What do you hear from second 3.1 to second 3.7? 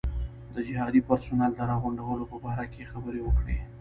وکړې.